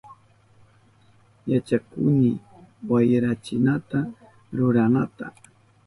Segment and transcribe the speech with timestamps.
[1.51, 2.31] Yachakuhuni
[2.91, 3.99] wayrachinata
[4.57, 5.25] ruranata.